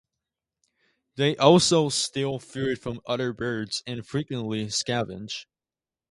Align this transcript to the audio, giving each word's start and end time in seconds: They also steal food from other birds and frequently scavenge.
They 1.13 1.37
also 1.37 1.89
steal 1.89 2.39
food 2.39 2.81
from 2.81 3.01
other 3.05 3.33
birds 3.33 3.83
and 3.85 4.03
frequently 4.03 4.65
scavenge. 4.65 5.45